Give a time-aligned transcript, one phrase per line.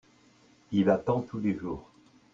[0.71, 1.87] il attend tous les jours.